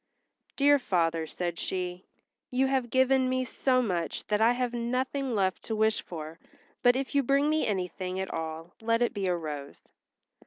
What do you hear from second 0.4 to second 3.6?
"Dear father," said she, "you have given me